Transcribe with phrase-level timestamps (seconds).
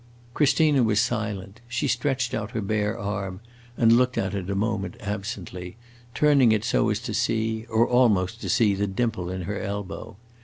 [0.33, 1.61] Christina was silent.
[1.67, 3.39] She stretched out her bare arm
[3.77, 5.77] and looked at it a moment absently,
[6.15, 10.15] turning it so as to see or almost to see the dimple in her elbow.